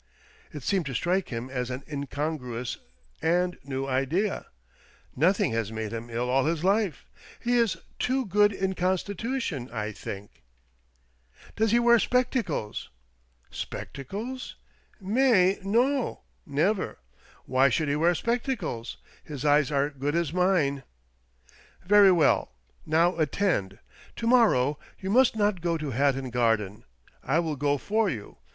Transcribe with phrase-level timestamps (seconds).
[0.51, 2.77] It seemed to strike him as an incon gruous
[3.21, 4.47] and new idea."
[5.15, 7.05] Nothing has made him ill all his life—
[7.47, 10.41] he is too good in constitution, I think.""
[11.55, 12.89] Does he wear spectacles?
[13.25, 14.23] '* CASE OF THE'' MIltliOR OF PORTUGAL''
[15.03, 15.61] 120 "Spectacles?
[15.61, 16.17] Mais non!
[16.47, 16.97] Never!
[17.45, 18.97] "Why should he wear spectacles?
[19.23, 20.81] His eyes are good as mine."
[21.85, 22.53] "Very well.
[22.87, 23.77] Now attend.
[24.15, 26.85] To morrow you must not go to Hatton Garden—
[27.23, 28.37] I will go for you.